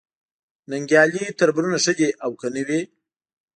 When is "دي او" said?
1.99-2.31